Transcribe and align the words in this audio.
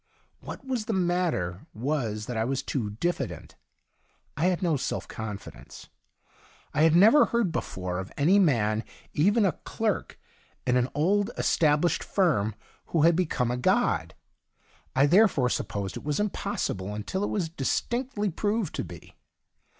What 0.39 0.65
was 0.65 0.85
the 0.85 0.93
matter 0.93 1.67
was 1.75 2.25
that 2.25 2.35
I 2.35 2.43
was 2.43 2.63
too 2.63 2.89
diffident: 2.99 3.55
I 4.35 4.45
had 4.45 4.63
no 4.63 4.75
self 4.75 5.07
confidence; 5.07 5.89
I 6.73 6.81
had 6.81 6.95
never 6.95 7.25
heard 7.25 7.51
before 7.51 7.99
of 7.99 8.11
any 8.17 8.39
man, 8.39 8.83
even 9.13 9.45
a 9.45 9.51
clerk 9.51 10.19
in 10.65 10.75
an 10.75 10.89
old 10.95 11.29
established 11.37 12.01
21 12.01 12.15
THE 12.15 12.21
DIARY 12.23 12.31
OF 12.31 12.47
A 12.47 12.49
GOD 12.49 12.55
firm, 12.55 12.61
who 12.87 13.01
had 13.03 13.15
become 13.15 13.51
a 13.51 13.57
god. 13.57 14.15
I 14.95 15.05
therefore 15.05 15.49
supposed 15.51 15.95
it 15.95 16.03
was 16.03 16.19
impossible 16.19 16.95
until 16.95 17.23
it 17.23 17.29
was 17.29 17.49
distinctly 17.49 18.31
proved 18.31 18.73
to 18.73 18.83
be. 18.83 19.13